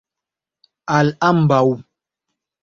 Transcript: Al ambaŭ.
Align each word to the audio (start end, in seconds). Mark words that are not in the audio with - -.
Al 0.99 1.13
ambaŭ. 1.27 1.61